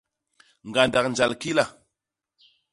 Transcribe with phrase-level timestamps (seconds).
[0.69, 1.65] Ñgandak njal kila!